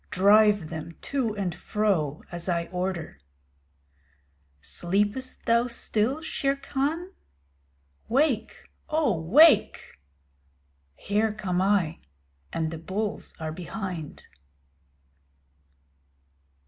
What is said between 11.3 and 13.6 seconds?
come I, and the bulls are